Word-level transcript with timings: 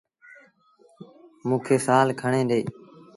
موݩ 1.47 1.77
سآل 1.85 2.07
تا 2.09 2.13
کڻي 2.19 2.41
ڏي۔ 2.49 2.59